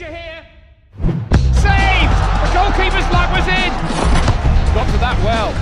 [0.00, 0.46] danger here.
[1.52, 2.12] Saved!
[2.40, 3.70] The goalkeeper's luck was in.
[4.74, 5.52] Got to that well.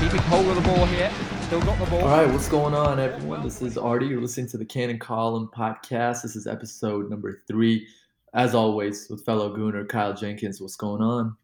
[0.00, 1.12] Keeping hold of the ball here.
[1.42, 2.00] Still got the ball.
[2.00, 3.42] All right, what's going on, everyone?
[3.44, 4.06] This is Artie.
[4.06, 6.22] You're listening to the Cannon Column podcast.
[6.22, 7.86] This is episode number three.
[8.34, 10.60] As always, with fellow Gooner Kyle Jenkins.
[10.60, 11.36] What's going on?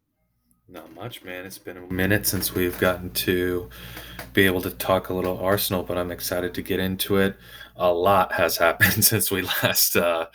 [0.67, 1.45] Not much, man.
[1.45, 3.69] It's been a minute since we've gotten to
[4.33, 7.37] be able to talk a little Arsenal, but I'm excited to get into it.
[7.79, 10.27] A lot has happened since we last uh,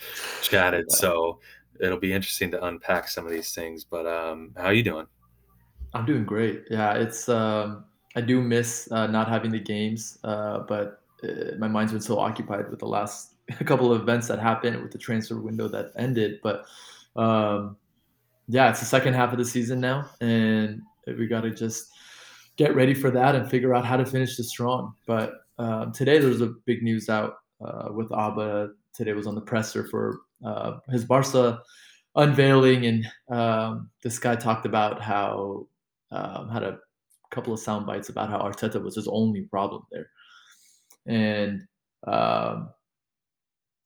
[0.43, 1.41] chatted, so
[1.81, 3.85] it'll be interesting to unpack some of these things.
[3.85, 5.07] But um, how are you doing?
[5.95, 6.65] I'm doing great.
[6.71, 7.85] Yeah, it's um,
[8.17, 12.19] I do miss uh, not having the games, uh, but uh, my mind's been so
[12.19, 16.41] occupied with the last couple of events that happened with the transfer window that ended.
[16.43, 16.65] But
[17.17, 17.77] um,
[18.49, 21.93] yeah, it's the second half of the season now, and we got to just
[22.57, 24.95] get ready for that and figure out how to finish this strong.
[25.07, 28.71] But um, today there was a big news out uh, with Auba.
[28.95, 31.61] Today was on the presser for uh, his Barca
[32.17, 35.67] unveiling, and um, this guy talked about how
[36.11, 36.79] um, had a
[37.31, 40.09] couple of sound bites about how Arteta was his only problem there,
[41.07, 41.63] and
[42.07, 42.71] um,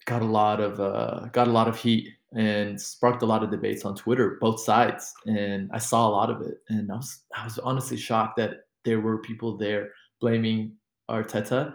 [0.06, 3.50] got a lot of uh, got a lot of heat and sparked a lot of
[3.50, 7.24] debates on Twitter, both sides, and I saw a lot of it, and I was
[7.34, 10.72] I was honestly shocked that there were people there blaming
[11.10, 11.74] Arteta.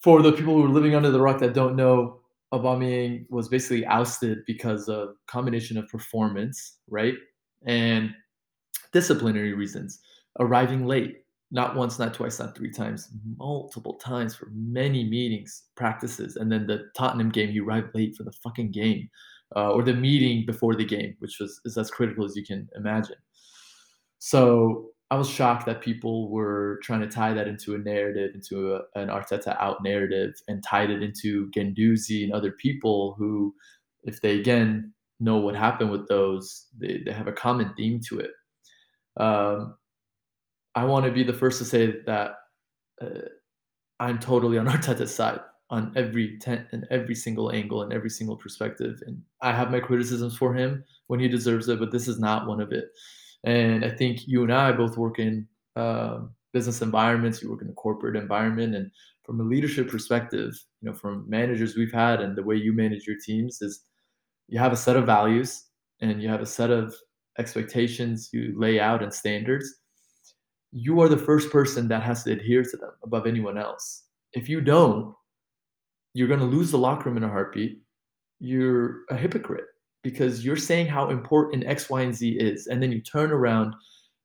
[0.00, 2.20] For the people who are living under the rock that don't know,
[2.52, 7.14] Aubameyang was basically ousted because of combination of performance, right,
[7.66, 8.10] and
[8.92, 10.00] disciplinary reasons,
[10.40, 11.18] arriving late,
[11.52, 16.66] not once, not twice, not three times, multiple times for many meetings, practices, and then
[16.66, 19.08] the Tottenham game, he arrived late for the fucking game,
[19.54, 22.68] uh, or the meeting before the game, which was is as critical as you can
[22.76, 23.16] imagine.
[24.18, 28.74] So I was shocked that people were trying to tie that into a narrative, into
[28.74, 33.54] a, an Arteta out narrative, and tied it into Guendouzi and other people who,
[34.04, 38.20] if they again know what happened with those, they, they have a common theme to
[38.20, 38.30] it.
[39.16, 39.74] Um,
[40.76, 42.34] I want to be the first to say that
[43.02, 43.28] uh,
[43.98, 45.40] I'm totally on Arteta's side
[45.70, 49.02] on every ten and every single angle and every single perspective.
[49.06, 52.46] And I have my criticisms for him when he deserves it, but this is not
[52.46, 52.90] one of it.
[53.44, 55.46] And I think you and I both work in
[55.76, 56.20] uh,
[56.52, 57.42] business environments.
[57.42, 58.90] You work in a corporate environment, and
[59.24, 60.52] from a leadership perspective,
[60.82, 63.84] you know, from managers we've had and the way you manage your teams is
[64.48, 65.66] you have a set of values
[66.00, 66.94] and you have a set of
[67.38, 69.80] expectations you lay out and standards
[70.72, 74.04] you are the first person that has to adhere to them above anyone else.
[74.32, 75.14] If you don't,
[76.14, 77.80] you're going to lose the locker room in a heartbeat.
[78.38, 79.66] You're a hypocrite
[80.02, 83.74] because you're saying how important X, Y, and Z is, and then you turn around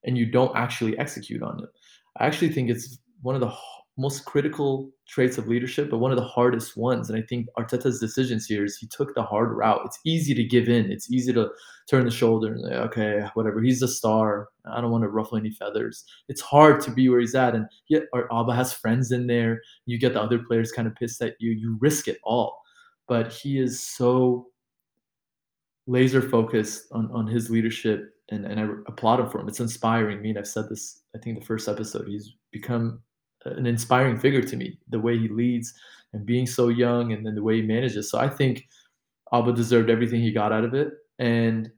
[0.04, 1.70] and you don't actually execute on it.
[2.18, 3.54] I actually think it's one of the
[3.98, 7.10] most critical traits of leadership, but one of the hardest ones.
[7.10, 9.82] And I think Arteta's decisions here is he took the hard route.
[9.86, 10.92] It's easy to give in.
[10.92, 11.50] It's easy to
[11.90, 13.62] turn the shoulder and say, okay, whatever.
[13.62, 14.50] He's a star.
[14.66, 16.04] I don't want to ruffle any feathers.
[16.28, 17.56] It's hard to be where he's at.
[17.56, 19.62] And yet Auba has friends in there.
[19.86, 21.52] You get the other players kind of pissed at you.
[21.52, 22.62] You risk it all.
[23.08, 24.48] But he is so
[25.88, 29.48] laser focused on, on his leadership and, and I applaud him for him.
[29.48, 30.30] It's inspiring me.
[30.30, 33.02] And I've said this, I think the first episode, he's become
[33.46, 35.74] an inspiring figure to me, the way he leads
[36.14, 38.10] and being so young and then the way he manages.
[38.10, 38.68] So I think
[39.34, 40.94] Auba deserved everything he got out of it.
[41.20, 41.70] And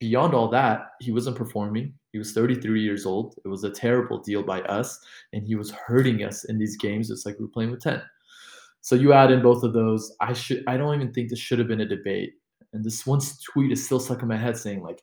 [0.00, 1.94] beyond all that, he wasn't performing.
[2.12, 3.36] He was 33 years old.
[3.44, 4.98] It was a terrible deal by us,
[5.32, 7.10] and he was hurting us in these games.
[7.10, 8.02] It's like we are playing with 10.
[8.80, 10.14] So you add in both of those.
[10.20, 12.34] I should I don't even think this should have been a debate.
[12.72, 13.20] And this one
[13.52, 15.00] tweet is still stuck in my head saying, like,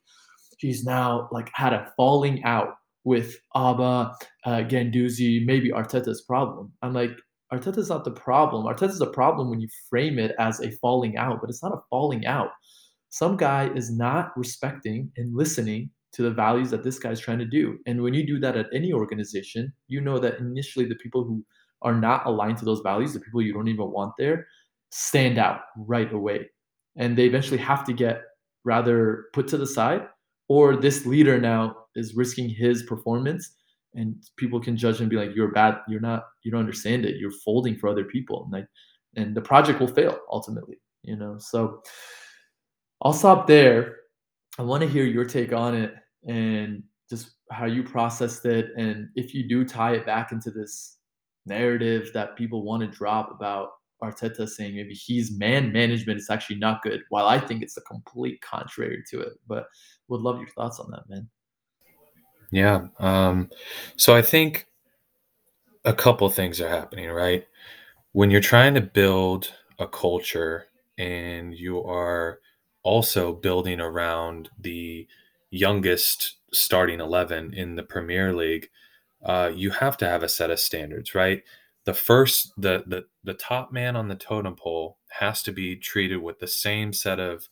[0.58, 4.14] he's now like had a falling out with Auba,
[4.46, 6.72] uh, Guendouzi, maybe Arteta's problem.
[6.82, 7.12] I'm like,
[7.54, 8.66] Arteta's not the problem.
[8.66, 11.82] Arteta's the problem when you frame it as a falling out, but it's not a
[11.90, 12.50] falling out.
[13.10, 17.40] Some guy is not respecting and listening to the values that this guy is trying
[17.40, 17.78] to do.
[17.86, 21.46] And when you do that at any organization, you know that initially the people who
[21.82, 24.48] are not aligned to those values, the people you don't even want there,
[24.92, 26.50] stand out right away.
[26.96, 28.22] And they eventually have to get
[28.64, 30.08] rather put to the side,
[30.48, 33.56] or this leader now is risking his performance
[33.94, 35.80] and people can judge and be like you're bad.
[35.88, 37.18] You're not you don't understand it.
[37.18, 38.68] You're folding for other people and like
[39.16, 41.38] and the project will fail ultimately you know?
[41.38, 41.82] So
[43.02, 43.98] i'll stop there.
[44.58, 45.94] I want to hear your take on it
[46.28, 50.98] and just how you processed it and if you do tie it back into this
[51.46, 53.70] narrative that people want to drop about
[54.04, 57.82] Arteta saying maybe he's man management is actually not good, while I think it's the
[57.82, 59.34] complete contrary to it.
[59.48, 59.68] But
[60.08, 61.28] would love your thoughts on that, man.
[62.52, 62.88] Yeah.
[63.00, 63.50] Um,
[63.96, 64.68] so I think
[65.84, 67.48] a couple things are happening, right?
[68.12, 70.68] When you're trying to build a culture
[70.98, 72.40] and you are
[72.84, 75.08] also building around the
[75.50, 78.70] youngest starting 11 in the Premier League,
[79.24, 81.44] uh, you have to have a set of standards, right?
[81.86, 86.18] The first, the, the the top man on the totem pole has to be treated
[86.18, 87.48] with the same set of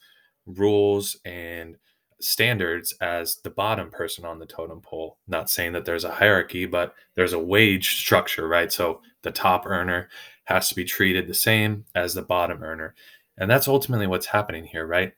[0.46, 1.78] rules and
[2.20, 5.18] standards as the bottom person on the totem pole.
[5.28, 8.72] Not saying that there's a hierarchy, but there's a wage structure, right?
[8.72, 10.10] So the top earner
[10.46, 12.96] has to be treated the same as the bottom earner.
[13.38, 15.14] And that's ultimately what's happening here, right?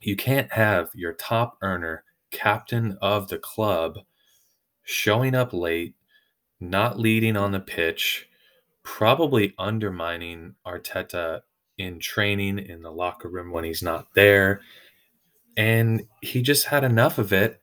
[0.00, 3.98] You can't have your top earner, captain of the club,
[4.82, 5.94] showing up late,
[6.62, 8.28] not leading on the pitch,
[8.82, 11.42] probably undermining Arteta
[11.76, 14.60] in training in the locker room when he's not there.
[15.56, 17.60] And he just had enough of it.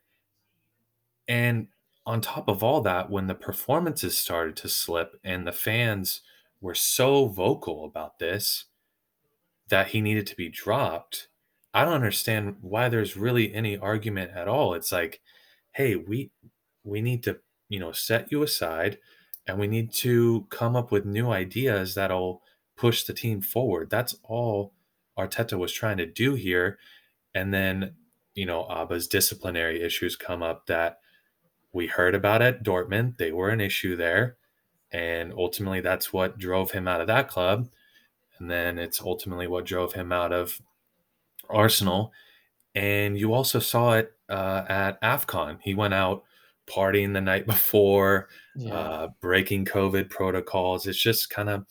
[1.28, 1.68] And
[2.06, 6.22] on top of all that, when the performances started to slip and the fans
[6.62, 8.66] were so vocal about this
[9.70, 11.28] that he needed to be dropped,
[11.74, 14.74] I don't understand why there's really any argument at all.
[14.74, 15.22] It's like,
[15.72, 16.32] hey, we
[16.84, 18.98] we need to, you know, set you aside
[19.50, 22.44] and we need to come up with new ideas that'll
[22.78, 23.90] push the team forward.
[23.90, 24.74] That's all
[25.18, 26.78] Arteta was trying to do here.
[27.34, 27.96] And then,
[28.36, 31.00] you know, Auba's disciplinary issues come up that
[31.74, 33.18] we heard about at Dortmund.
[33.18, 34.38] They were an issue there.
[34.92, 37.70] And ultimately, that's what drove him out of that club.
[38.40, 40.62] And then it's ultimately what drove him out of
[41.50, 42.12] Arsenal.
[42.74, 45.58] And you also saw it uh, at AFCON.
[45.62, 46.24] He went out
[46.70, 48.74] partying the night before, yeah.
[48.74, 50.88] uh, breaking COVID protocols.
[50.88, 51.66] It's just kind of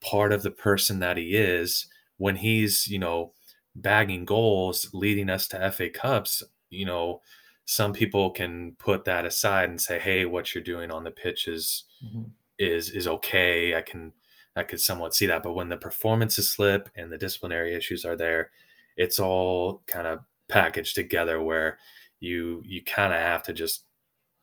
[0.00, 1.86] part of the person that he is
[2.18, 3.32] when he's, you know,
[3.76, 6.42] bagging goals, leading us to FA Cups.
[6.70, 7.20] You know,
[7.64, 11.48] some people can put that aside and say, "Hey, what you're doing on the pitch
[11.48, 12.24] is mm-hmm.
[12.58, 14.12] is is okay." I can
[14.56, 18.16] I could somewhat see that, but when the performances slip and the disciplinary issues are
[18.16, 18.50] there,
[18.96, 21.78] it's all kind of packaged together where
[22.20, 23.84] you you kind of have to just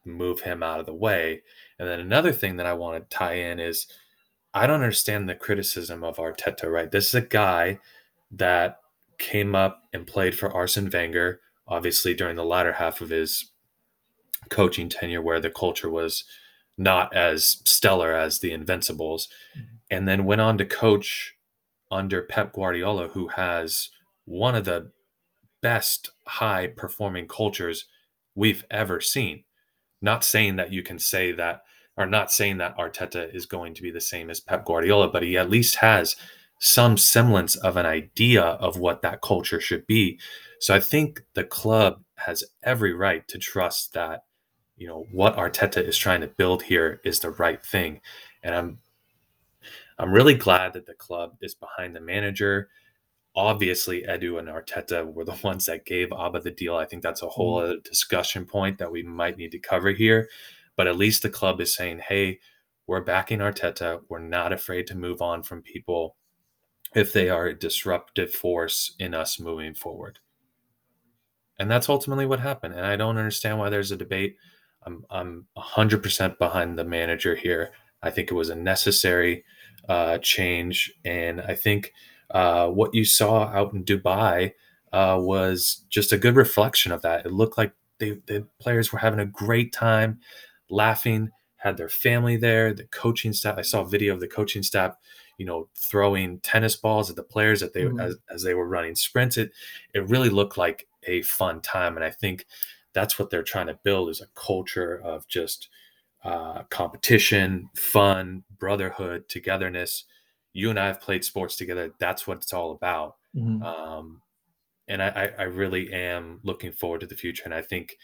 [0.06, 1.42] move him out of the way.
[1.78, 3.88] And then another thing that I want to tie in is
[4.54, 6.92] I don't understand the criticism of Arteta, right?
[6.92, 7.80] This is a guy
[8.32, 8.80] that
[9.18, 13.52] came up and played for Arsene Wenger, obviously during the latter half of his
[14.50, 16.26] coaching tenure, where the culture was
[16.78, 19.76] not as stellar as the Invincibles, mm-hmm.
[19.90, 21.36] and then went on to coach
[21.92, 23.90] under Pep Guardiola, who has
[24.26, 24.92] one of the
[25.62, 27.86] best high performing cultures
[28.34, 29.44] we've ever seen.
[30.02, 31.64] Not saying that you can say that,
[31.98, 35.24] or not saying that Arteta is going to be the same as Pep Guardiola, but
[35.24, 36.16] he at least has
[36.60, 40.20] some semblance of an idea of what that culture should be.
[40.60, 44.26] So I think the club has every right to trust that,
[44.78, 48.02] you know, what Arteta is trying to build here is the right thing.
[48.44, 48.80] And I'm
[49.98, 52.70] I'm really glad that the club is behind the manager
[53.36, 56.76] obviously Edu and Arteta were the ones that gave Auba the deal.
[56.76, 57.72] I think that's a whole mm-hmm.
[57.72, 60.30] other discussion point that we might need to cover here.
[60.76, 62.40] But at least the club is saying, hey,
[62.88, 64.02] we're backing Arteta.
[64.10, 66.16] We're not afraid to move on from people
[66.96, 70.20] if they are a disruptive force in us moving forward.
[71.60, 72.74] And that's ultimately what happened.
[72.74, 74.36] And I don't understand why there's a debate.
[74.84, 77.72] I'm I'm 100% behind the manager here.
[78.02, 79.44] I think it was a necessary
[79.88, 81.94] uh, change, and I think
[82.34, 84.54] uh, what you saw out in Dubai
[84.92, 87.26] uh, was just a good reflection of that.
[87.26, 90.20] It looked like they, the players were having a great time,
[90.70, 92.74] laughing, had their family there.
[92.74, 93.58] The coaching staff.
[93.58, 94.96] I saw a video of the coaching staff,
[95.38, 98.00] you know, throwing tennis balls at the players that they mm-hmm.
[98.00, 99.38] as, as they were running sprints.
[99.38, 99.52] It
[99.94, 102.46] it really looked like a fun time, and I think
[102.94, 105.70] that's what they're trying to build is a culture of just
[106.24, 110.06] uh, competition, fun, brotherhood, togetherness
[110.54, 111.94] you and I have played sports together.
[112.00, 113.16] That's what it's all about.
[113.36, 113.64] Mm-hmm.
[113.64, 114.22] Um,
[114.88, 117.44] and I, I really am looking forward to the future.
[117.46, 117.98] And I think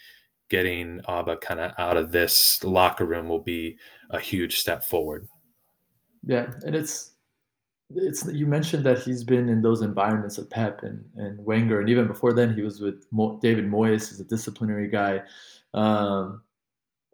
[0.48, 3.78] getting Auba kind of out of this locker room will be
[4.10, 5.28] a huge step forward.
[6.24, 7.12] Yeah, and it's
[7.94, 11.88] it's you mentioned that he's been in those environments of Pep and, and Wenger, and
[11.88, 15.22] even before then he was with Mo- David Moyes as a disciplinary guy.
[15.74, 16.42] Um,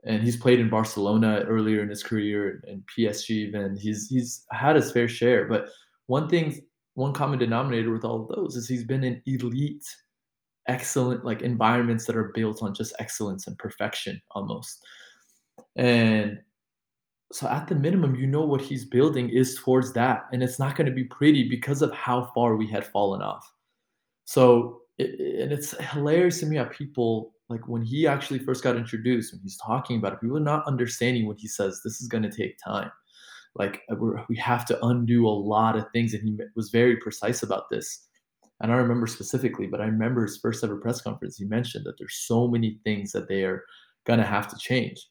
[0.07, 3.77] and he's played in Barcelona earlier in his career and PSG even.
[3.77, 5.47] He's he's had his fair share.
[5.47, 5.69] But
[6.07, 6.61] one thing,
[6.95, 9.85] one common denominator with all of those is he's been in elite,
[10.69, 14.85] excellent like environments that are built on just excellence and perfection almost.
[15.77, 16.39] And
[17.33, 20.27] so at the minimum, you know what he's building is towards that.
[20.33, 23.51] And it's not going to be pretty because of how far we had fallen off.
[24.27, 28.77] So it, and it's hilarious to me how people like when he actually first got
[28.77, 32.09] introduced, when he's talking about it, people are not understanding what he says this is
[32.09, 32.91] going to take time.
[33.55, 33.97] Like uh,
[34.29, 38.09] we have to undo a lot of things, and he was very precise about this.
[38.61, 41.37] and I remember specifically, but I remember his first ever press conference.
[41.37, 43.65] He mentioned that there's so many things that they are
[44.07, 45.07] gonna have to change.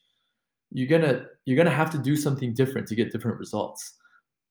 [0.71, 3.93] You're gonna you're gonna have to do something different to get different results,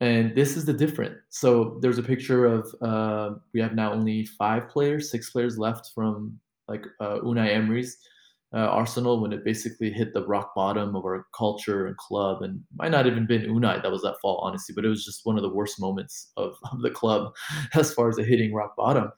[0.01, 1.17] and this is the different.
[1.31, 5.91] So there's a picture of uh, we have now only five players, six players left
[5.95, 6.39] from
[6.73, 7.99] like uh, Unai Emery's
[8.55, 12.61] uh, Arsenal when it basically hit the rock bottom of our culture and club, and
[12.77, 15.37] might not even been Unai that was that fall, honestly, but it was just one
[15.37, 17.35] of the worst moments of, of the club
[17.75, 19.11] as far as the hitting rock bottom.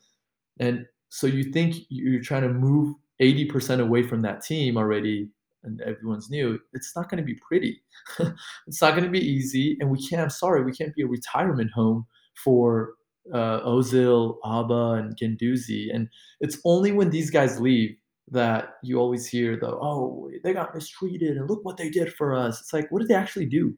[0.61, 5.29] And so you think you're trying to move 80% away from that team already,
[5.65, 6.59] and everyone's new.
[6.73, 7.83] It's not going to be pretty.
[8.67, 10.23] it's not going to be easy, and we can't.
[10.23, 12.07] I'm sorry, we can't be a retirement home
[12.43, 12.95] for
[13.33, 15.95] uh, Ozil, Auba, and Guendouzi.
[15.95, 16.09] And
[16.41, 17.97] it's only when these guys leave
[18.31, 22.35] that you always hear the oh they got mistreated and look what they did for
[22.35, 22.61] us.
[22.61, 23.77] It's like what did they actually do?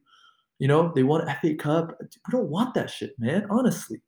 [0.59, 1.97] You know, they won FA Cup.
[1.99, 3.45] We don't want that shit, man.
[3.49, 4.01] Honestly,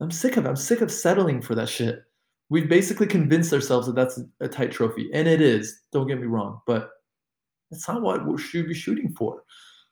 [0.00, 0.44] I'm sick of.
[0.44, 0.48] It.
[0.48, 2.02] I'm sick of settling for that shit.
[2.50, 5.80] We've basically convinced ourselves that that's a tight trophy, and it is.
[5.92, 6.90] Don't get me wrong, but
[7.70, 9.42] it's not what we should be shooting for.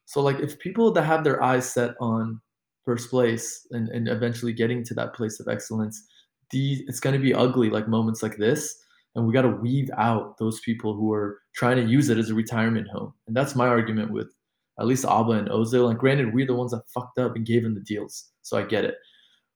[0.07, 2.41] So, like, if people that have their eyes set on
[2.87, 6.03] first place and, and eventually getting to that place of excellence,
[6.51, 8.83] the, it's going to be ugly, like moments like this
[9.17, 12.31] and we got to weed out those people who are trying to use it as
[12.31, 13.15] a retirement home.
[13.27, 14.31] And that's my argument with
[14.79, 15.91] at least Auba and Ozil.
[15.91, 18.63] And granted, we're the ones that fucked up and gave them the deals, so I
[18.63, 18.97] get it.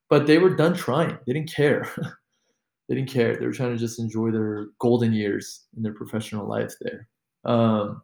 [0.09, 1.17] But they were done trying.
[1.27, 1.87] They didn't care.
[2.89, 3.37] they didn't care.
[3.37, 7.07] They were trying to just enjoy their golden years in their professional life there.
[7.45, 8.03] Um,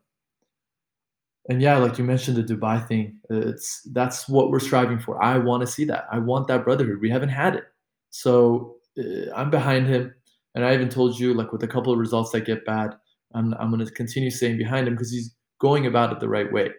[1.48, 5.22] and yeah, like you mentioned the Dubai thing, it's that's what we're striving for.
[5.22, 6.06] I want to see that.
[6.10, 7.00] I want that brotherhood.
[7.00, 7.64] We haven't had it,
[8.10, 10.14] so uh, I'm behind him.
[10.54, 12.94] And I even told you, like with a couple of results that get bad,
[13.34, 16.50] I'm, I'm going to continue staying behind him because he's going about it the right
[16.50, 16.70] way.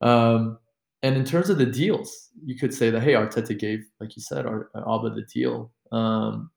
[0.00, 0.58] Um,
[1.02, 4.22] and in terms of the deals, you could say that hey, Arteta gave, like you
[4.22, 6.50] said, Ar- Auba the deal, um,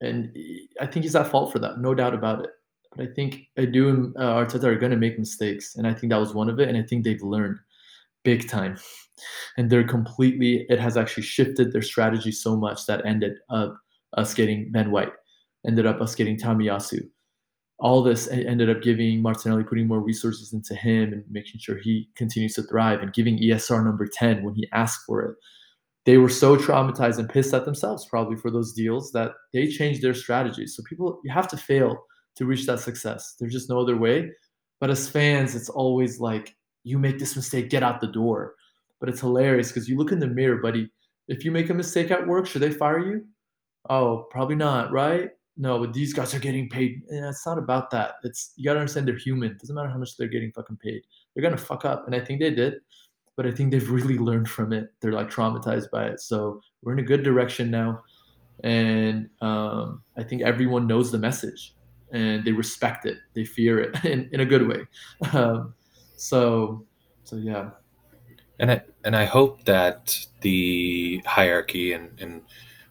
[0.00, 0.36] and
[0.80, 2.50] I think he's at fault for that, no doubt about it.
[2.94, 6.12] But I think Edu and uh, Arteta are going to make mistakes, and I think
[6.12, 6.68] that was one of it.
[6.68, 7.58] And I think they've learned
[8.24, 8.76] big time,
[9.56, 10.66] and they're completely.
[10.68, 13.76] It has actually shifted their strategy so much that ended up
[14.16, 15.12] us getting Ben White,
[15.66, 17.00] ended up us getting Tomiyasu.
[17.78, 22.08] All this ended up giving Martinelli putting more resources into him and making sure he
[22.14, 25.34] continues to thrive and giving ESR number 10 when he asked for it.
[26.04, 30.00] They were so traumatized and pissed at themselves probably for those deals that they changed
[30.00, 30.76] their strategies.
[30.76, 32.04] So people, you have to fail
[32.36, 33.36] to reach that success.
[33.38, 34.30] There's just no other way.
[34.80, 38.54] But as fans, it's always like, you make this mistake, get out the door.
[39.00, 40.90] But it's hilarious because you look in the mirror, buddy.
[41.28, 43.26] If you make a mistake at work, should they fire you?
[43.88, 45.30] Oh, probably not, right?
[45.56, 47.02] No, but these guys are getting paid.
[47.10, 48.14] Yeah, it's not about that.
[48.24, 49.56] It's you gotta understand they're human.
[49.58, 51.02] Doesn't matter how much they're getting fucking paid.
[51.34, 52.74] They're gonna fuck up, and I think they did.
[53.36, 54.92] But I think they've really learned from it.
[55.00, 56.20] They're like traumatized by it.
[56.20, 58.02] So we're in a good direction now,
[58.64, 61.74] and um, I think everyone knows the message,
[62.12, 63.18] and they respect it.
[63.34, 64.86] They fear it in, in a good way.
[65.32, 65.74] Um,
[66.16, 66.84] so,
[67.24, 67.70] so yeah.
[68.58, 72.42] And I and I hope that the hierarchy and and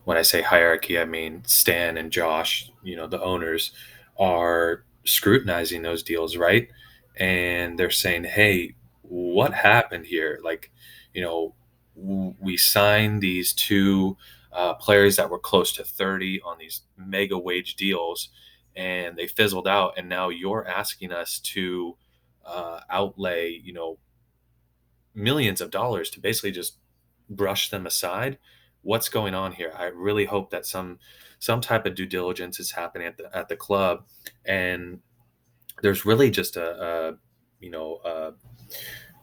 [0.04, 3.72] when I say hierarchy, I mean Stan and Josh, you know, the owners
[4.20, 6.68] are scrutinizing those deals, right?
[7.16, 10.40] And they're saying, hey, what happened here?
[10.44, 10.72] Like,
[11.14, 11.54] you know,
[11.96, 14.18] we signed these two
[14.52, 18.30] uh, players that were close to 30 on these mega wage deals
[18.76, 19.94] and they fizzled out.
[19.98, 21.98] And now you're asking us to
[22.46, 23.98] uh, outlay, you know,
[25.14, 26.78] millions of dollars to basically just
[27.30, 28.38] brush them aside
[28.82, 29.74] what's going on here.
[29.78, 31.00] I really hope that some
[31.40, 34.06] some type of due diligence is happening at the at the club,
[34.46, 35.00] and
[35.82, 37.18] there's really just a, a
[37.60, 38.34] you know a,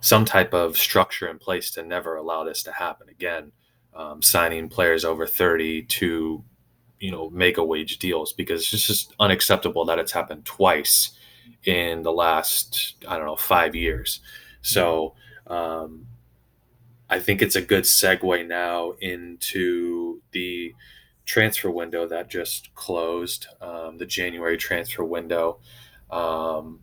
[0.00, 3.52] some type of structure in place to never allow this to happen again.
[3.95, 6.45] Um, signing players over 30 to
[7.00, 11.12] you know make a wage deals because it's just unacceptable that it's happened twice
[11.64, 14.21] in the last I don't know five years.
[14.62, 15.14] So
[15.47, 16.07] um,
[17.11, 20.75] I think it's a good segue now into the
[21.25, 25.59] transfer window that just closed, um, the January transfer window.
[26.11, 26.81] Um,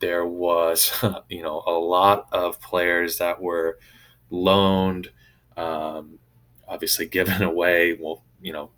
[0.00, 0.92] there was,
[1.28, 3.78] you know, a lot of players that were
[4.30, 5.10] loaned,
[5.56, 6.18] um,
[6.66, 7.96] obviously given away.
[8.00, 8.70] Well, you know,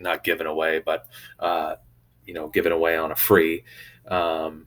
[0.00, 1.06] not given away, but
[1.38, 1.76] uh,
[2.24, 3.64] you know, given away on a free.
[4.08, 4.66] Um,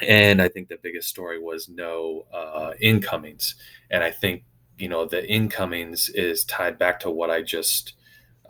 [0.00, 3.54] and I think the biggest story was no uh, incomings,
[3.90, 4.44] and I think
[4.78, 7.94] you know the incomings is tied back to what I just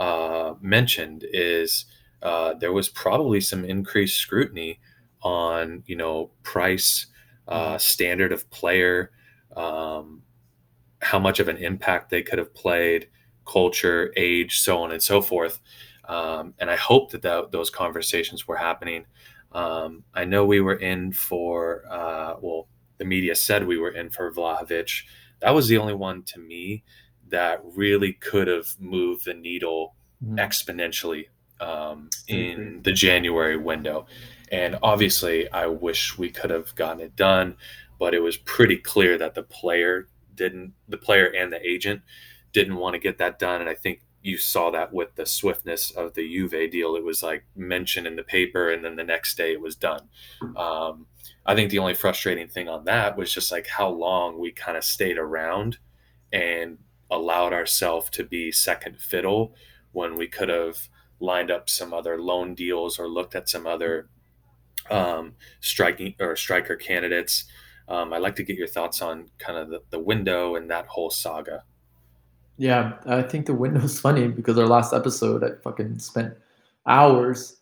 [0.00, 1.24] uh, mentioned.
[1.32, 1.86] Is
[2.22, 4.80] uh, there was probably some increased scrutiny
[5.22, 7.06] on you know price,
[7.46, 7.78] uh, mm-hmm.
[7.78, 9.10] standard of player,
[9.56, 10.22] um,
[11.00, 13.08] how much of an impact they could have played,
[13.44, 15.60] culture, age, so on and so forth.
[16.08, 19.06] Um, and I hope that, that those conversations were happening.
[19.52, 24.10] Um, I know we were in for, uh, well, the media said we were in
[24.10, 25.02] for Vlahovic.
[25.40, 26.84] That was the only one to me
[27.28, 30.38] that really could have moved the needle mm-hmm.
[30.38, 31.26] exponentially
[31.60, 34.06] um, in the January window.
[34.52, 37.56] And obviously, I wish we could have gotten it done,
[37.98, 42.02] but it was pretty clear that the player didn't, the player and the agent
[42.54, 43.60] didn't want to get that done.
[43.60, 46.96] And I think you saw that with the swiftness of the Juve deal.
[46.96, 50.08] It was like mentioned in the paper, and then the next day it was done.
[50.56, 51.06] Um,
[51.44, 54.78] I think the only frustrating thing on that was just like how long we kind
[54.78, 55.76] of stayed around
[56.32, 56.78] and
[57.10, 59.54] allowed ourselves to be second fiddle
[59.92, 60.88] when we could have
[61.20, 64.08] lined up some other loan deals or looked at some other
[64.90, 67.44] um, striking or striker candidates.
[67.88, 70.86] Um, I'd like to get your thoughts on kind of the, the window and that
[70.86, 71.64] whole saga.
[72.56, 76.34] Yeah, I think the window's funny because our last episode, I fucking spent
[76.86, 77.56] hours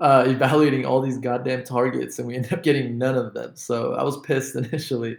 [0.00, 3.56] uh, evaluating all these goddamn targets, and we ended up getting none of them.
[3.56, 5.18] So I was pissed initially,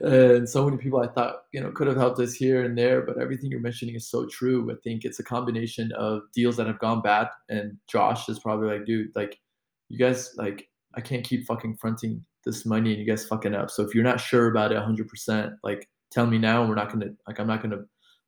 [0.00, 3.02] and so many people I thought you know could have helped us here and there.
[3.02, 4.70] But everything you're mentioning is so true.
[4.70, 8.68] I think it's a combination of deals that have gone bad, and Josh is probably
[8.68, 9.40] like, dude, like
[9.88, 13.70] you guys, like I can't keep fucking fronting this money, and you guys fucking up.
[13.70, 16.92] So if you're not sure about it 100, percent like tell me now, we're not
[16.92, 17.84] gonna like I'm not gonna.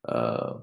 [0.08, 0.54] Uh,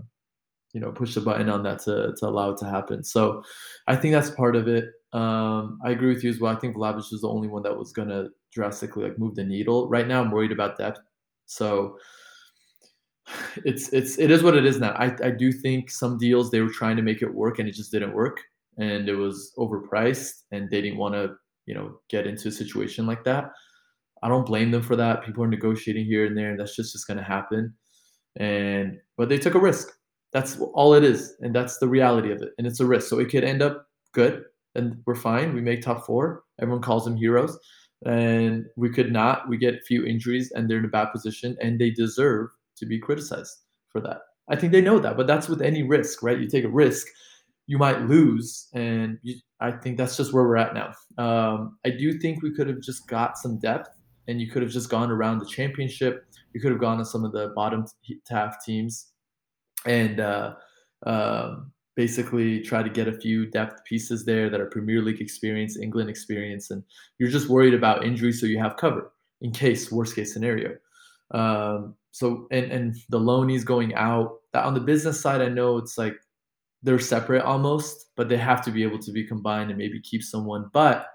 [0.74, 3.04] you know, push the button on that to, to allow it to happen.
[3.04, 3.44] So
[3.88, 4.86] I think that's part of it.
[5.12, 6.56] Um, I agree with you as well.
[6.56, 9.44] I think Vlahovic is the only one that was going to drastically like move the
[9.44, 9.90] needle.
[9.90, 11.02] Right now, I'm worried about depth.
[11.46, 11.98] So
[13.66, 14.92] it's it's it is what it is now.
[14.92, 17.76] I I do think some deals they were trying to make it work and it
[17.76, 18.40] just didn't work,
[18.78, 23.06] and it was overpriced, and they didn't want to you know get into a situation
[23.06, 23.52] like that.
[24.24, 25.24] I don't blame them for that.
[25.26, 27.74] People are negotiating here and there, and that's just just going to happen.
[28.38, 29.90] And but they took a risk.
[30.34, 32.50] That's all it is, and that's the reality of it.
[32.58, 34.46] And it's a risk, so it could end up good
[34.76, 35.54] and we're fine.
[35.54, 36.44] We make top four.
[36.62, 37.58] Everyone calls them heroes.
[38.06, 39.48] And we could not.
[39.48, 42.86] We get a few injuries and they're in a bad position and they deserve to
[42.86, 43.56] be criticized
[43.90, 44.20] for that.
[44.50, 46.40] I think they know that, but that's with any risk, right?
[46.40, 47.08] You take a risk,
[47.68, 48.70] you might lose.
[48.74, 50.94] And you, I think that's just where we're at now.
[51.24, 53.90] Um, I do think we could have just got some depth
[54.28, 56.26] and you could have just gone around the championship.
[56.54, 57.86] You could have gone to some of the bottom
[58.30, 59.12] half teams
[59.86, 60.54] and uh,
[61.06, 65.78] um, basically try to get a few depth pieces there that are Premier League experience,
[65.78, 66.84] England experience, and
[67.20, 69.12] you're just worried about injury, so you have cover
[69.42, 70.76] in case worst case scenario.
[71.32, 74.38] Um, so and and the loanies going out.
[74.54, 76.16] On the business side, I know it's like
[76.84, 80.24] they're separate almost, but they have to be able to be combined and maybe keep
[80.24, 80.70] someone.
[80.74, 81.08] But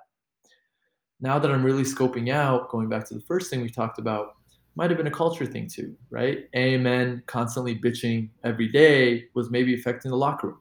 [1.21, 4.35] now that I'm really scoping out, going back to the first thing we talked about,
[4.77, 6.51] might have been a culture thing too, right?
[6.53, 10.61] AMN constantly bitching every day was maybe affecting the locker room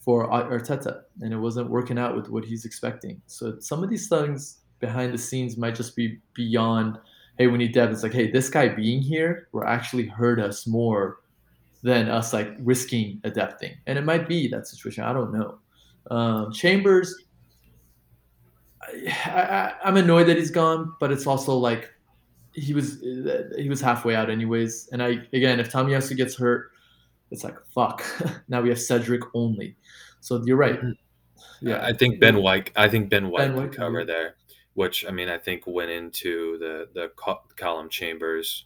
[0.00, 3.20] for Arteta, and it wasn't working out with what he's expecting.
[3.26, 6.98] So some of these things behind the scenes might just be beyond.
[7.38, 7.92] Hey, we need depth.
[7.92, 11.18] It's like, hey, this guy being here will actually hurt us more
[11.82, 15.04] than us like risking a thing, and it might be that situation.
[15.04, 15.58] I don't know.
[16.10, 17.14] Um, Chambers,
[18.82, 21.92] I, am annoyed that he's gone, but it's also like
[22.56, 23.00] he was
[23.56, 24.88] he was halfway out anyways.
[24.90, 26.72] And I again, if Tommy Tomiyasu gets hurt,
[27.30, 28.02] it's like fuck.
[28.48, 29.76] now we have Cedric only.
[30.20, 30.80] So you're right.
[30.80, 31.68] Mm-hmm.
[31.68, 32.70] Yeah, I think Ben White.
[32.74, 34.36] I think Ben White ben White can cover there,
[34.74, 37.10] which I mean, I think went into the the
[37.56, 38.64] Calum Chambers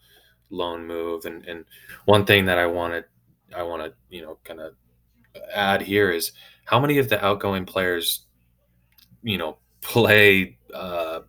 [0.51, 1.65] loan move, and and
[2.05, 3.05] one thing that I wanted,
[3.55, 4.75] I want to you know kind of
[5.53, 6.33] add here is
[6.65, 8.27] how many of the outgoing players,
[9.23, 11.21] you know, play uh,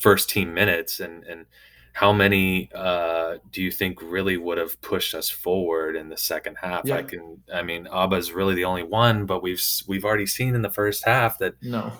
[0.00, 1.46] first team minutes and and
[1.92, 6.56] how many uh, do you think really would have pushed us forward in the second
[6.60, 6.82] half?
[6.84, 6.96] Yeah.
[6.96, 10.62] I can, I mean, Auba's really the only one, but we've we've already seen in
[10.62, 11.92] the first half that no,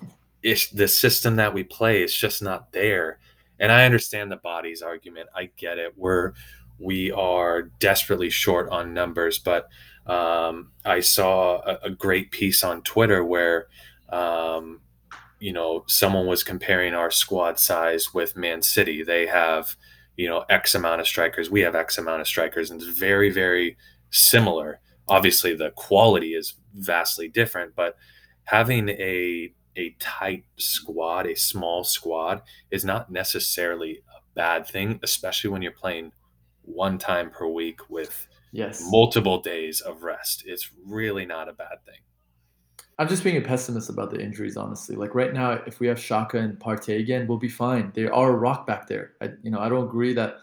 [0.42, 3.18] it's the system that we play is just not there.
[3.61, 5.28] And I understand the body's argument.
[5.37, 5.92] I get it.
[5.96, 6.33] We're
[6.78, 9.68] we are desperately short on numbers, but
[10.07, 13.68] um, I saw a, a, great piece on Twitter where
[14.09, 14.81] um,
[15.42, 19.02] you know, someone was comparing our squad size with Man City.
[19.02, 19.74] They have,
[20.16, 21.50] you know, X amount of strikers.
[21.50, 23.76] We have X amount of strikers, and it's very, very
[24.11, 24.78] similar.
[25.09, 27.96] Obviously, the quality is vastly different, but
[28.44, 35.50] having a a tight squad, a small squad, is not necessarily a bad thing, especially
[35.50, 36.12] when you're playing
[36.61, 38.81] one time per week with yes.
[38.90, 40.44] multiple days of rest.
[40.46, 42.02] It's really not a bad thing.
[42.98, 44.96] I'm just being a pessimist about the injuries, honestly.
[44.96, 47.90] Like right now, if we have Xhaka and Partey again, we'll be fine.
[47.94, 49.12] They are a rock back there.
[49.20, 50.37] I, you know, I don't agree that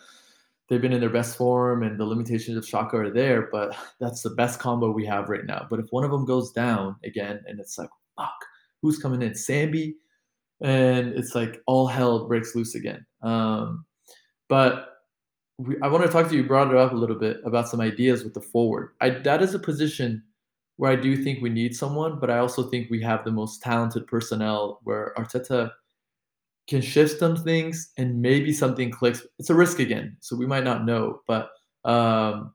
[0.67, 4.21] they've been in their best form and the limitations of Xhaka are there, but that's
[4.21, 5.67] the best combo we have right now.
[5.69, 8.45] But if one of them goes down again and it's like, fuck,
[8.81, 9.31] who's coming in?
[9.31, 9.95] Sambi?
[10.61, 13.05] And it's like all hell breaks loose again.
[13.21, 13.85] Um,
[14.49, 14.87] but
[15.57, 17.69] we, I want to talk to you, you brought it up a little bit about
[17.69, 18.91] some ideas with the forward.
[19.01, 20.23] I, that is a position
[20.79, 23.61] where I do think we need someone, but I also think we have the most
[23.61, 25.71] talented personnel where Arteta
[26.69, 29.27] can shift some things and maybe something clicks.
[29.39, 31.19] It's a risk again, so we might not know.
[31.27, 31.49] But
[31.83, 32.53] um,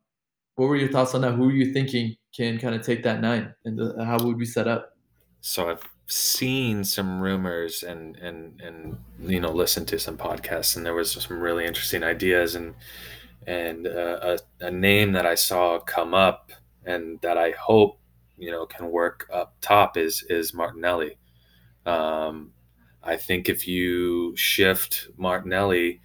[0.54, 1.32] what were your thoughts on that?
[1.32, 4.46] Who are you thinking can kind of take that nine, and the, how would we
[4.46, 4.96] set up?
[5.42, 10.86] So I've seen some rumors and and and you know listened to some podcasts, and
[10.86, 12.74] there was some really interesting ideas and
[13.46, 16.52] and uh, a, a name that I saw come up
[16.86, 18.00] and that I hope
[18.36, 21.18] you know can work up top is is Martinelli.
[21.86, 22.52] Um,
[23.02, 26.00] I think if you shift Martinelli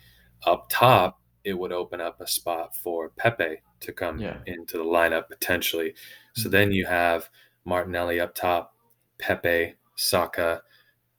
[0.46, 4.38] up top, it would open up a spot for Pepe to come yeah.
[4.46, 5.94] into the lineup potentially.
[6.36, 6.52] So mm-hmm.
[6.52, 7.30] then you have
[7.66, 8.76] Martinelli up top,
[9.18, 10.62] Pepe, Saka,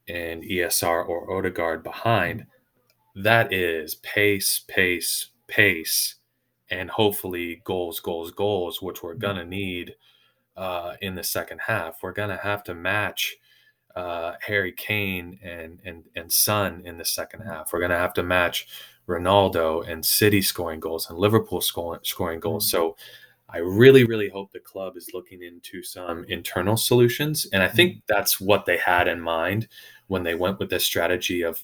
[0.08, 2.46] and ESR or Odegaard behind.
[3.14, 6.16] That is pace, pace, pace,
[6.70, 9.20] and hopefully goals, goals, goals, which we're mm-hmm.
[9.20, 9.94] gonna need
[10.56, 12.02] uh, in the second half.
[12.02, 13.36] We're gonna have to match
[13.96, 17.72] uh, Harry Kane and and and Son in the second half.
[17.72, 18.68] We're going to have to match
[19.08, 22.66] Ronaldo and City scoring goals and Liverpool scoring scoring goals.
[22.66, 22.76] Mm-hmm.
[22.76, 22.96] So
[23.48, 27.92] I really really hope the club is looking into some internal solutions, and I think
[27.92, 28.00] mm-hmm.
[28.08, 29.68] that's what they had in mind
[30.06, 31.62] when they went with this strategy of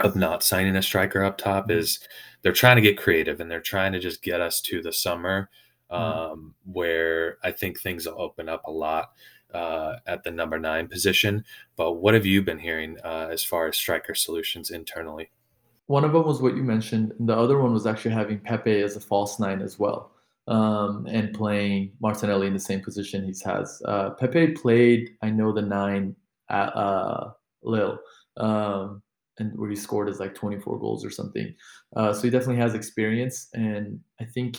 [0.00, 1.64] of not signing a striker up top.
[1.64, 1.78] Mm-hmm.
[1.78, 2.00] Is
[2.42, 5.50] they're trying to get creative and they're trying to just get us to the summer
[5.94, 9.12] um, where I think things will open up a lot
[9.52, 11.44] uh, at the number nine position.
[11.76, 15.30] But what have you been hearing uh, as far as striker solutions internally?
[15.86, 17.12] One of them was what you mentioned.
[17.18, 20.12] And the other one was actually having Pepe as a false nine as well,
[20.48, 23.82] um, and playing Martinelli in the same position he has.
[23.84, 26.16] Uh, Pepe played, I know, the nine
[26.48, 27.30] at uh,
[27.62, 27.98] Lille.
[28.36, 29.02] Um,
[29.38, 31.54] and where he scored is like 24 goals or something.
[31.96, 34.58] Uh, so he definitely has experience, and I think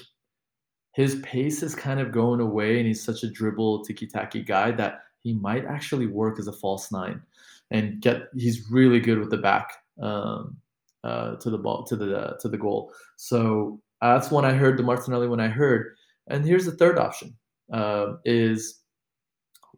[0.95, 4.71] his pace is kind of going away, and he's such a dribble tiki taki guy
[4.71, 7.21] that he might actually work as a false nine
[7.69, 8.29] and get.
[8.33, 10.55] He's really good with the back um,
[11.03, 12.93] uh, to the ball to the uh, to the goal.
[13.17, 14.77] So uh, that's one I heard.
[14.77, 17.35] The Martinelli when I heard, and here's the third option:
[17.73, 18.79] uh, is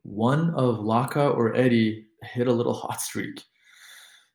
[0.04, 3.44] one of Laca or Eddie hit a little hot streak.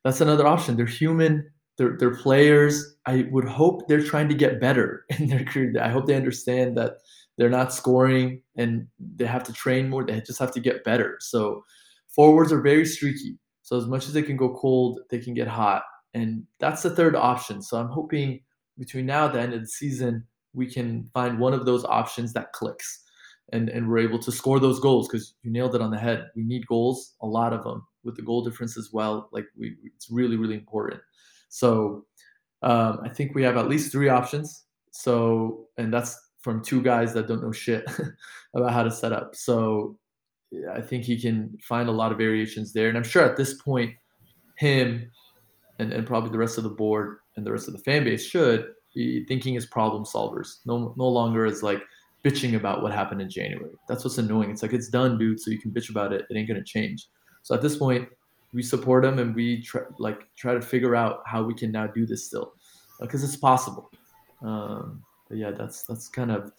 [0.03, 0.77] That's another option.
[0.77, 2.97] They're human they're, they're players.
[3.07, 5.75] I would hope they're trying to get better in their career.
[5.81, 6.99] I hope they understand that
[7.39, 10.05] they're not scoring and they have to train more.
[10.05, 11.17] They just have to get better.
[11.21, 11.65] So
[12.09, 13.39] forwards are very streaky.
[13.63, 15.83] So as much as they can go cold, they can get hot.
[16.15, 17.63] And that's the third option.
[17.63, 18.41] So I'm hoping
[18.79, 22.35] between now and the end of the season, we can find one of those options
[22.35, 23.03] that clicks
[23.53, 26.27] and, and we're able to score those goals because you nailed it on the head.
[26.37, 29.29] We need goals, a lot of them with the goal difference as well.
[29.33, 31.01] Like we, it's really, really important.
[31.53, 32.07] So
[32.63, 34.65] um, I think we have at least three options.
[34.91, 37.85] So, and that's from two guys that don't know shit
[38.55, 39.35] about how to set up.
[39.37, 39.99] So
[40.73, 42.89] I think he can find a lot of variations there.
[42.89, 43.95] And I'm sure at this point,
[44.57, 45.11] him
[45.79, 48.25] and, and probably the rest of the board and the rest of the fan base
[48.25, 50.61] should be thinking as problem solvers.
[50.65, 51.83] No, no longer as like
[52.25, 53.75] bitching about what happened in January.
[53.89, 54.51] That's what's annoying.
[54.51, 55.41] It's like it's done, dude.
[55.41, 56.25] So you can bitch about it.
[56.31, 57.09] It ain't gonna change.
[57.43, 58.09] So at this point,
[58.53, 61.87] we support them and we try like try to figure out how we can now
[61.87, 62.55] do this still.
[63.01, 63.91] Because uh, it's possible.
[64.43, 66.53] Um, but yeah that's that's kind of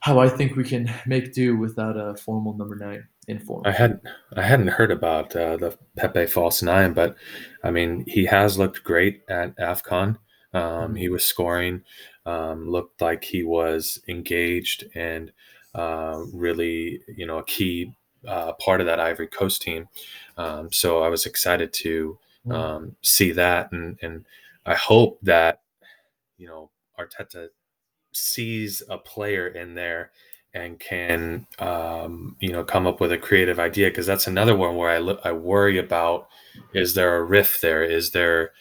[0.00, 4.02] how i think we can make do without a formal number nine informal i hadn't
[4.36, 7.16] i hadn't heard about uh, the pepe false nine but
[7.64, 10.16] i mean he has looked great at afcon.
[10.52, 10.94] Um, mm-hmm.
[10.96, 11.82] he was scoring
[12.26, 15.32] um, looked like he was engaged and
[15.74, 17.94] uh, really you know a key
[18.28, 19.88] uh, part of that Ivory Coast team.
[20.36, 22.54] Um, so I was excited to mm.
[22.54, 24.26] um, see that, and and
[24.66, 25.62] I hope that
[26.36, 27.48] you know Arteta
[28.12, 30.10] sees a player in there
[30.54, 34.76] and can um, you know come up with a creative idea because that's another one
[34.76, 36.28] where I look, I worry about
[36.74, 38.52] is there a riff there is there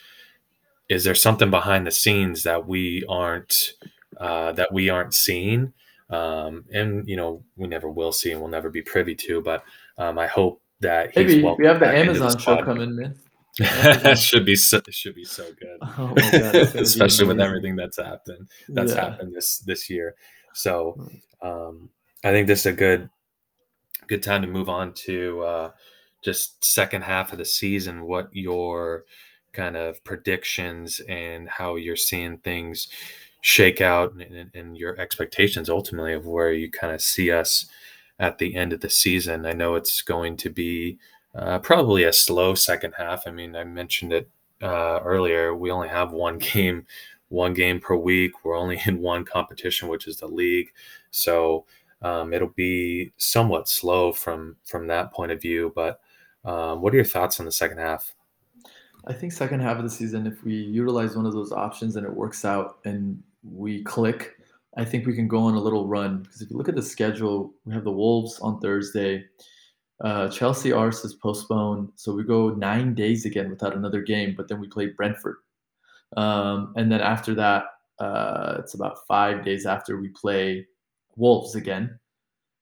[0.89, 3.73] is there something behind the scenes that we aren't
[4.17, 5.73] uh, that we aren't seeing
[6.09, 9.41] um, and you know we never will see and we'll never be privy to.
[9.41, 9.63] But
[9.97, 13.15] um, I hope that maybe we have the Amazon show coming, man.
[13.59, 18.47] That should be so, should be so good, oh God, especially with everything that's happened
[18.69, 19.09] that's yeah.
[19.09, 20.15] happened this this year.
[20.53, 21.09] So
[21.41, 21.89] um,
[22.23, 23.09] I think this is a good
[24.05, 25.71] good time to move on to uh,
[26.23, 28.05] just second half of the season.
[28.05, 29.05] What your
[29.53, 32.89] kind of predictions and how you're seeing things
[33.41, 37.67] shake out and, and your expectations ultimately of where you kind of see us
[38.19, 39.45] at the end of the season.
[39.45, 40.97] I know it's going to be
[41.35, 43.27] uh, probably a slow second half.
[43.27, 44.29] I mean, I mentioned it
[44.61, 45.55] uh, earlier.
[45.55, 46.85] We only have one game,
[47.29, 48.43] one game per week.
[48.43, 50.71] We're only in one competition, which is the league.
[51.11, 51.65] So
[52.01, 55.71] um, it'll be somewhat slow from from that point of view.
[55.75, 55.99] But
[56.45, 58.13] um, what are your thoughts on the second half?
[59.07, 62.05] I think second half of the season, if we utilize one of those options and
[62.05, 64.35] it works out and we click,
[64.75, 66.23] I think we can go on a little run.
[66.23, 69.25] Because if you look at the schedule, we have the Wolves on Thursday.
[70.03, 74.35] Uh, Chelsea Ars is postponed, so we go nine days again without another game.
[74.35, 75.37] But then we play Brentford,
[76.15, 77.63] um, and then after that,
[77.97, 80.67] uh, it's about five days after we play
[81.15, 81.97] Wolves again,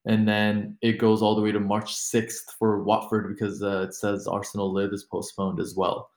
[0.06, 3.94] and then it goes all the way to March sixth for Watford because uh, it
[3.94, 6.12] says Arsenal Live is postponed as well,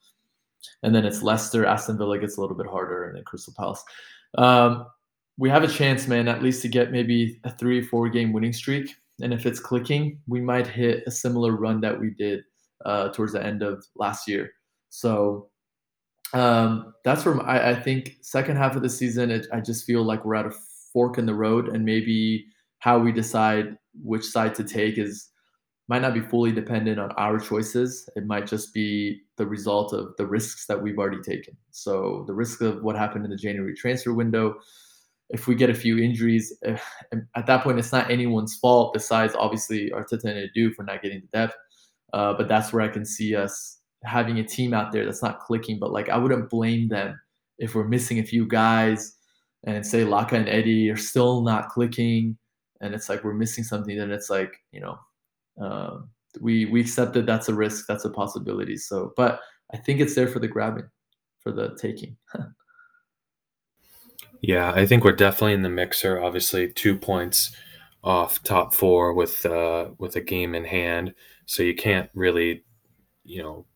[0.82, 3.82] and then it's Leicester, Aston Villa gets a little bit harder, and then Crystal Palace.
[4.36, 4.86] Um,
[5.36, 8.52] we have a chance, man, at least to get maybe a three four game winning
[8.52, 12.44] streak and if it's clicking, we might hit a similar run that we did
[12.84, 14.50] uh, towards the end of last year.
[14.90, 15.50] So
[16.32, 20.02] um, that's where I, I, think second half of the season, it, I just feel
[20.02, 20.52] like we're at a
[20.92, 22.46] fork in the road, and maybe
[22.78, 25.30] how we decide which side to take is
[25.88, 28.08] might not be fully dependent on our choices.
[28.14, 31.56] It might just be the result of the risks that we've already taken.
[31.70, 34.56] So the risk of what happened in the January transfer window,
[35.30, 38.92] if we get a few injuries, if, eh, at that point, it's not anyone's fault
[38.92, 41.56] besides obviously Arteta and Edu for not getting the depth.
[42.12, 45.40] Uh, but that's where I can see us having a team out there that's not
[45.40, 45.78] clicking.
[45.78, 47.18] But like, I wouldn't blame them
[47.58, 49.16] if we're missing a few guys
[49.64, 52.36] and say Laca and Eddie are still not clicking,
[52.80, 53.96] and it's like we're missing something.
[53.96, 54.98] Then it's like you know,
[55.60, 55.98] uh,
[56.40, 58.76] we we accepted that's a risk, that's a possibility.
[58.76, 59.40] So, but
[59.72, 60.88] I think it's there for the grabbing,
[61.40, 62.16] for the taking.
[64.40, 66.22] Yeah, I think we're definitely in the mixer.
[66.22, 67.54] Obviously, two points
[68.04, 71.14] off top four with uh, with a game in hand,
[71.46, 72.64] so you can't really,
[73.24, 73.66] you know,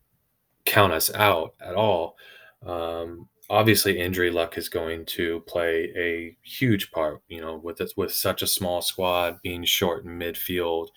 [0.64, 2.16] count us out at all.
[2.64, 7.22] Um, obviously, injury luck is going to play a huge part.
[7.28, 10.88] You know, with this, with such a small squad being short in midfield,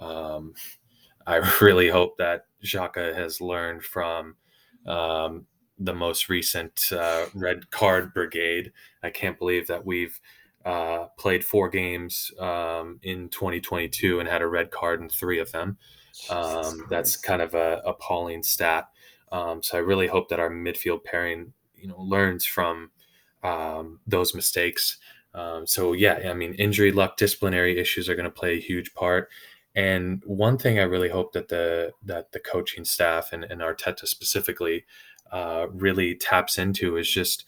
[0.00, 0.54] um,
[1.26, 4.36] I really hope that Xhaka has learned from
[4.86, 5.46] um,
[5.78, 8.72] the most recent uh, red card brigade.
[9.02, 10.18] I can't believe that we've
[10.64, 15.50] uh, played four games um, in 2022 and had a red card in three of
[15.52, 15.78] them.
[16.28, 18.88] Um, that's kind of a appalling stat.
[19.32, 22.90] Um, so I really hope that our midfield pairing, you know, learns from
[23.42, 24.98] um, those mistakes.
[25.34, 28.92] Um, so yeah, I mean, injury luck, disciplinary issues are going to play a huge
[28.94, 29.30] part.
[29.74, 34.06] And one thing I really hope that the that the coaching staff and, and Arteta
[34.06, 34.84] specifically
[35.30, 37.44] uh, really taps into is just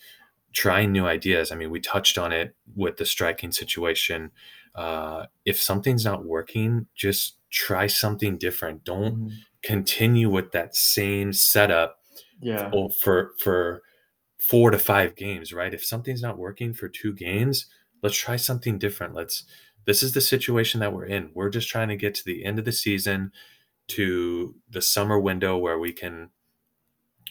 [0.52, 1.50] trying new ideas.
[1.50, 4.30] I mean, we touched on it with the striking situation.
[4.74, 8.84] Uh, if something's not working, just try something different.
[8.84, 9.36] Don't mm-hmm.
[9.62, 11.98] continue with that same setup.
[12.40, 12.70] Yeah.
[13.00, 13.82] For for
[14.38, 15.74] four to five games, right?
[15.74, 17.66] If something's not working for two games,
[18.02, 19.14] let's try something different.
[19.14, 19.44] Let's.
[19.84, 21.30] This is the situation that we're in.
[21.34, 23.32] We're just trying to get to the end of the season,
[23.88, 26.30] to the summer window where we can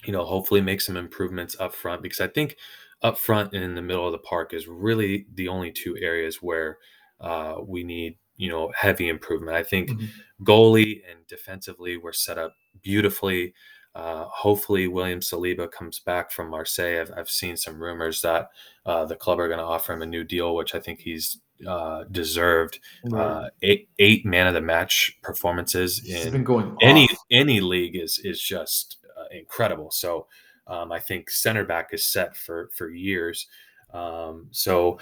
[0.05, 2.57] you know, hopefully make some improvements up front because I think
[3.01, 6.37] up front and in the middle of the park is really the only two areas
[6.41, 6.77] where
[7.19, 9.55] uh, we need, you know, heavy improvement.
[9.55, 10.43] I think mm-hmm.
[10.43, 13.53] goalie and defensively we're set up beautifully.
[13.93, 17.01] Uh, hopefully, William Saliba comes back from Marseille.
[17.01, 18.49] I've, I've seen some rumors that
[18.85, 21.39] uh, the club are going to offer him a new deal, which I think he's
[21.67, 22.79] uh, deserved.
[23.05, 23.21] Right.
[23.21, 26.45] Uh, eight, eight man of the match performances in
[26.81, 28.97] any any league is is just
[29.31, 29.91] incredible.
[29.91, 30.27] So
[30.67, 33.47] um, I think center back is set for for years.
[33.93, 34.99] Um, so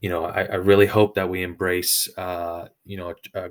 [0.00, 3.50] you know, I, I, really hope that we embrace uh, you know a, a,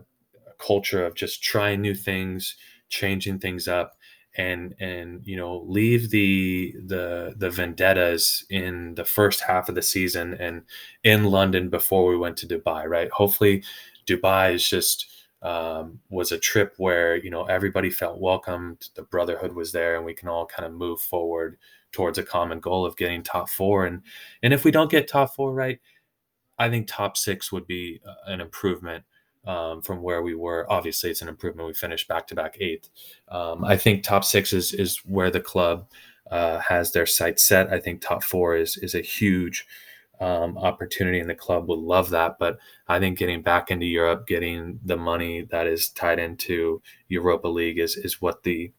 [0.60, 2.56] culture of just trying new things,
[2.90, 3.98] changing things up,
[4.36, 9.82] and and you know leave the the the vendettas in the first half of the
[9.82, 10.64] season and
[11.04, 12.86] in London before we went to Dubai.
[12.88, 13.12] Right?
[13.12, 13.64] Hopefully,
[14.08, 15.08] Dubai is just
[15.44, 20.06] um, was a trip where you know everybody felt welcomed the brotherhood was there and
[20.06, 21.58] we can all kind of move forward
[21.92, 24.02] towards a common goal of getting top four and
[24.42, 25.80] and if we don't get top four right
[26.60, 29.04] i think top six would be uh, an improvement
[29.46, 30.66] um, from where we were.
[30.72, 31.68] Obviously it's an improvement.
[31.68, 32.90] We finished back to back eighth.
[33.30, 35.88] Um, i think top six is is where the club
[36.32, 37.72] uh, has their sights set.
[37.72, 39.66] I think top four is is a huge
[40.20, 42.38] um, opportunity and the club would love that.
[42.40, 47.48] But I think getting back into Europe, getting the money that is tied into Europa
[47.48, 48.72] League is, is what the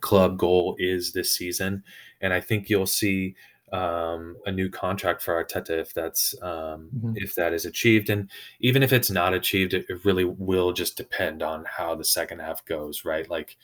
[0.00, 1.84] club goal is this season.
[2.20, 3.36] And I think you'll see
[3.72, 7.12] um, a new contract for Arteta if that's um, Mhm.
[7.16, 10.96] if that is achieved, and even if it's not achieved, it, it really will just
[10.96, 13.28] depend on how the second half goes, right?
[13.28, 13.56] Like,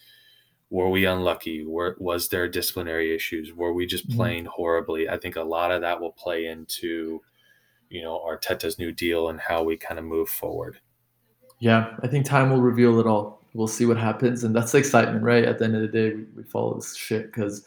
[0.71, 1.64] were we unlucky?
[1.64, 3.53] Were was there disciplinary issues?
[3.53, 4.17] Were we just Mhm.
[4.17, 5.09] playing horribly?
[5.09, 7.23] I think a lot of that will play into
[7.90, 10.79] you know Arteta's new deal and how we kind of move forward.
[11.61, 13.40] Yeah, I think time will reveal it all.
[13.55, 15.45] We'll see what happens, and that's the excitement, right?
[15.45, 17.64] At the end of the day, we, we follow this shit because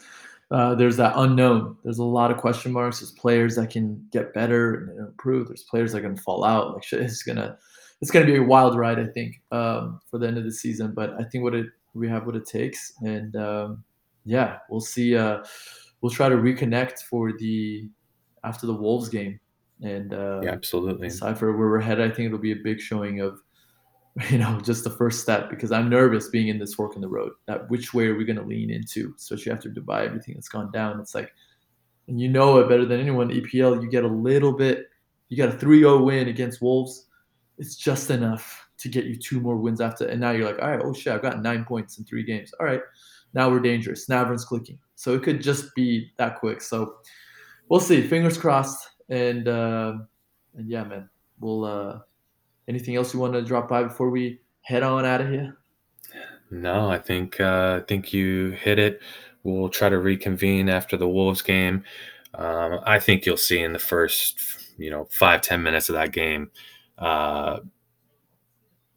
[0.51, 1.77] uh, there's that unknown.
[1.83, 2.99] There's a lot of question marks.
[2.99, 5.47] There's players that can get better and improve.
[5.47, 6.73] There's players that can fall out.
[6.73, 7.57] Like shit, it's gonna,
[8.01, 10.93] it's gonna be a wild ride, I think, um, for the end of the season.
[10.93, 13.83] But I think what it we have what it takes, and um,
[14.25, 15.15] yeah, we'll see.
[15.17, 15.43] Uh,
[16.01, 17.89] we'll try to reconnect for the
[18.43, 19.39] after the Wolves game,
[19.81, 21.09] and uh, Yeah, absolutely.
[21.09, 22.09] decipher where we're headed.
[22.09, 23.41] I think it'll be a big showing of,
[24.29, 27.07] you know, just the first step because I'm nervous being in this fork in the
[27.07, 27.33] road.
[27.45, 30.71] That which way are we going to lean into, especially after Dubai, everything that's gone
[30.71, 30.99] down.
[30.99, 31.31] It's like,
[32.07, 33.29] and you know it better than anyone.
[33.29, 34.87] EPL, you get a little bit,
[35.29, 37.05] you got a 3-0 win against Wolves.
[37.59, 40.69] It's just enough to get you two more wins after, and now you're like, all
[40.69, 42.53] right, oh shit, I've got nine points in three games.
[42.59, 42.81] All right,
[43.33, 44.09] now we're dangerous.
[44.09, 44.79] Now everyone's clicking.
[44.95, 46.61] So it could just be that quick.
[46.61, 46.95] So
[47.69, 48.01] we'll see.
[48.01, 48.89] Fingers crossed.
[49.09, 50.07] And um
[50.55, 51.65] and yeah, man, we'll.
[51.65, 51.99] uh
[52.67, 55.57] Anything else you want to drop by before we head on out of here?
[56.51, 59.01] No, I think uh, I think you hit it.
[59.43, 61.83] We'll try to reconvene after the Wolves game.
[62.33, 64.39] Um, I think you'll see in the first,
[64.77, 66.51] you know, five ten minutes of that game,
[66.97, 67.59] uh,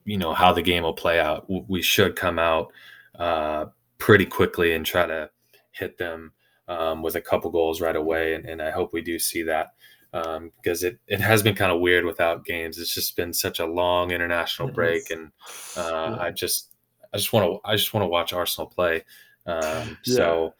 [0.05, 1.47] you know how the game will play out.
[1.49, 2.73] We should come out
[3.19, 3.67] uh,
[3.99, 5.31] pretty quickly and try to
[5.71, 6.33] hit them
[6.69, 9.75] um, with a couple goals right away, and, and I hope we do see that
[10.13, 12.79] um, because it, it has been kind of weird without games.
[12.79, 15.11] It's just been such a long international It break, is.
[15.11, 15.33] and
[15.77, 16.17] uh, Yeah.
[16.21, 16.75] I just
[17.13, 19.05] I just want to I just want to watch Arsenal play.
[19.47, 20.15] Um, Yeah.
[20.17, 20.55] So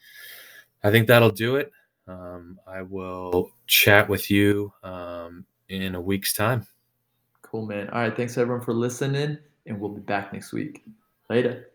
[0.83, 1.73] I think that'll do it.
[2.09, 6.67] Um, I will chat with you um, in a week's time.
[7.43, 7.89] Cool, man.
[7.91, 8.17] All right.
[8.17, 10.85] Thanks everyone for listening, and we'll be back next week.
[11.29, 11.70] Later.